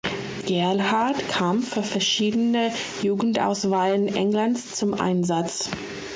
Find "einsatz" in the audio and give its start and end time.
4.95-5.69